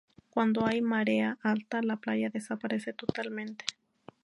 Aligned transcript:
Cuando 0.31 0.65
hay 0.65 0.81
marea 0.81 1.37
alta 1.43 1.83
la 1.83 1.95
playa 1.97 2.31
desaparece 2.31 2.91
totalmente. 2.91 3.65